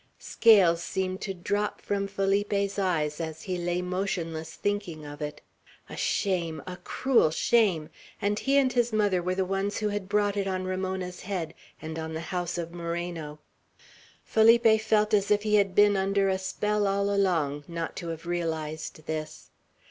Scales 0.17 0.83
seemed 0.83 1.21
to 1.21 1.31
drop 1.35 1.79
from 1.79 2.07
Felipe's 2.07 2.79
eyes 2.79 3.21
as 3.21 3.43
he 3.43 3.55
lay 3.55 3.83
motionless, 3.83 4.55
thinking 4.55 5.05
of 5.05 5.21
it. 5.21 5.41
A 5.91 5.95
shame! 5.95 6.59
a 6.65 6.77
cruel 6.77 7.29
shame! 7.29 7.87
And 8.19 8.39
he 8.39 8.57
and 8.57 8.73
his 8.73 8.91
mother 8.91 9.21
were 9.21 9.35
the 9.35 9.45
ones 9.45 9.77
who 9.77 9.89
had 9.89 10.09
brought 10.09 10.35
it 10.37 10.47
on 10.47 10.63
Ramona's 10.65 11.21
head, 11.21 11.53
and 11.79 11.99
on 11.99 12.15
the 12.15 12.19
house 12.33 12.57
of 12.57 12.73
Moreno. 12.73 13.37
Felipe 14.23 14.81
felt 14.81 15.13
as 15.13 15.29
if 15.29 15.43
he 15.43 15.53
had 15.53 15.75
been 15.75 15.95
under 15.95 16.29
a 16.29 16.39
spell 16.39 16.87
all 16.87 17.13
along, 17.13 17.63
not 17.67 17.95
to 17.97 18.07
have 18.07 18.25
realized 18.25 19.05
this. 19.05 19.51